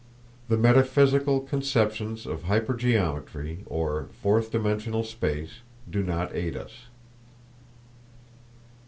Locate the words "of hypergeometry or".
2.25-4.07